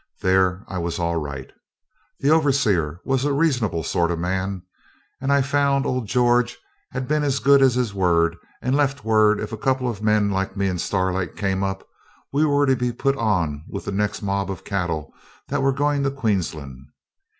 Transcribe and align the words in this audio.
There 0.23 0.63
I 0.67 0.79
was 0.79 0.97
all 0.97 1.17
right. 1.17 1.51
The 2.21 2.31
overseer 2.31 2.99
was 3.05 3.23
a 3.23 3.31
reasonable 3.31 3.83
sort 3.83 4.09
of 4.09 4.17
man, 4.17 4.63
and 5.21 5.31
I 5.31 5.43
found 5.43 5.85
old 5.85 6.07
George 6.07 6.57
had 6.89 7.07
been 7.07 7.21
as 7.23 7.37
good 7.37 7.61
as 7.61 7.75
his 7.75 7.93
word, 7.93 8.35
and 8.63 8.75
left 8.75 9.05
word 9.05 9.39
if 9.39 9.51
a 9.51 9.57
couple 9.61 9.87
of 9.87 10.01
men 10.01 10.31
like 10.31 10.57
me 10.57 10.65
and 10.69 10.81
Starlight 10.81 11.35
came 11.35 11.63
up 11.63 11.87
we 12.33 12.43
were 12.43 12.65
to 12.65 12.75
be 12.75 12.91
put 12.91 13.15
on 13.15 13.63
with 13.69 13.85
the 13.85 13.91
next 13.91 14.23
mob 14.23 14.49
of 14.49 14.63
cattle 14.65 15.13
that 15.49 15.61
were 15.61 15.71
going 15.71 16.01
to 16.01 16.09
Queensland. 16.09 16.83